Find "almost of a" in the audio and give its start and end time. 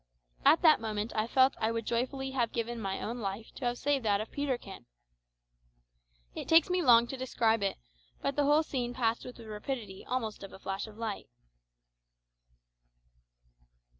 10.07-10.59